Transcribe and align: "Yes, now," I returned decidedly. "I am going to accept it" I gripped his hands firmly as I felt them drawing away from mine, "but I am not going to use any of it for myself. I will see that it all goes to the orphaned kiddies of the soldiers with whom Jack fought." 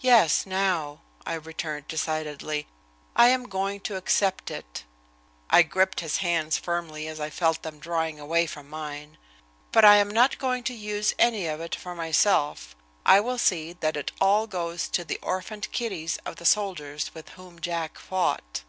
"Yes, 0.00 0.44
now," 0.44 1.02
I 1.24 1.34
returned 1.34 1.86
decidedly. 1.86 2.66
"I 3.14 3.28
am 3.28 3.44
going 3.48 3.78
to 3.82 3.94
accept 3.94 4.50
it" 4.50 4.82
I 5.50 5.62
gripped 5.62 6.00
his 6.00 6.16
hands 6.16 6.58
firmly 6.58 7.06
as 7.06 7.20
I 7.20 7.30
felt 7.30 7.62
them 7.62 7.78
drawing 7.78 8.18
away 8.18 8.46
from 8.48 8.68
mine, 8.68 9.18
"but 9.70 9.84
I 9.84 9.98
am 9.98 10.08
not 10.08 10.38
going 10.38 10.64
to 10.64 10.74
use 10.74 11.14
any 11.16 11.46
of 11.46 11.60
it 11.60 11.76
for 11.76 11.94
myself. 11.94 12.74
I 13.06 13.20
will 13.20 13.38
see 13.38 13.72
that 13.74 13.96
it 13.96 14.10
all 14.20 14.48
goes 14.48 14.88
to 14.88 15.04
the 15.04 15.20
orphaned 15.22 15.70
kiddies 15.70 16.16
of 16.26 16.34
the 16.34 16.44
soldiers 16.44 17.14
with 17.14 17.28
whom 17.34 17.60
Jack 17.60 17.98
fought." 17.98 18.64